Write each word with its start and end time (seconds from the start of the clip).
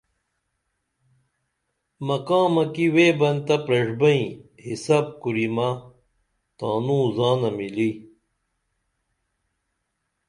مقامہ 2.07 2.63
کی 2.73 2.85
ویبئین 2.95 3.37
تہ 3.45 3.55
پریݜبئیں 3.65 4.25
حِسب 4.65 5.05
کُریمہ 5.21 5.69
تانوں 6.57 7.05
زانہ 7.15 7.49
مِلی 7.57 7.91